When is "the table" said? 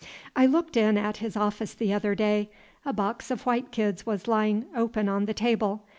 5.25-5.83